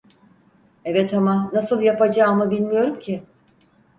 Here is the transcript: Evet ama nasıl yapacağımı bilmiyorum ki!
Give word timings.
Evet 0.85 1.13
ama 1.13 1.49
nasıl 1.53 1.81
yapacağımı 1.81 2.51
bilmiyorum 2.51 2.99
ki! 2.99 3.23